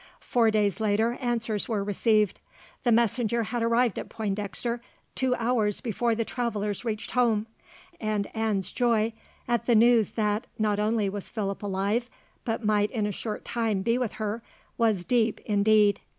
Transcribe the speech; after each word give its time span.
Four 0.19 0.49
days 0.49 0.79
later 0.79 1.11
answers 1.21 1.69
were 1.69 1.83
received. 1.83 2.39
The 2.83 2.91
messenger 2.91 3.43
had 3.43 3.61
arrived 3.61 3.99
at 3.99 4.09
Pointdexter 4.09 4.79
two 5.13 5.35
hours 5.35 5.79
before 5.79 6.15
the 6.15 6.25
travellers 6.25 6.83
reached 6.83 7.11
home, 7.11 7.45
and 7.99 8.27
Anne's 8.35 8.71
joy 8.71 9.13
at 9.47 9.67
the 9.67 9.75
news 9.75 10.13
that, 10.13 10.47
not 10.57 10.79
only 10.79 11.07
was 11.07 11.29
Philip 11.29 11.61
alive, 11.61 12.09
but 12.45 12.65
might 12.65 12.89
in 12.89 13.05
a 13.05 13.11
short 13.11 13.45
time 13.45 13.83
be 13.83 13.99
with 13.99 14.13
her, 14.13 14.41
was 14.75 15.05
deep 15.05 15.39
indeed. 15.45 16.01